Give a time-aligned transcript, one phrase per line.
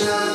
[0.00, 0.29] sunshine.